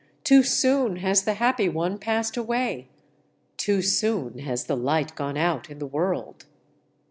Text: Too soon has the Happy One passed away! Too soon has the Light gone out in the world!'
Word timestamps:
Too 0.23 0.41
soon 0.41 0.95
has 0.95 1.21
the 1.25 1.35
Happy 1.35 1.69
One 1.69 1.99
passed 1.99 2.35
away! 2.35 2.87
Too 3.55 3.83
soon 3.83 4.39
has 4.39 4.63
the 4.65 4.75
Light 4.75 5.13
gone 5.13 5.37
out 5.37 5.69
in 5.69 5.77
the 5.77 5.85
world!' 5.85 6.45